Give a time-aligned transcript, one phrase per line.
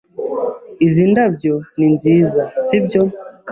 [0.85, 3.01] Izi ndabyo ni nziza, sibyo?